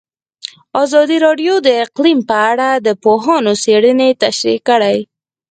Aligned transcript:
ازادي 0.83 1.17
راډیو 1.25 1.53
د 1.67 1.69
اقلیم 1.85 2.19
په 2.29 2.35
اړه 2.51 2.69
د 2.85 2.87
پوهانو 3.03 3.51
څېړنې 3.63 4.09
تشریح 4.23 4.59
کړې. 4.69 4.97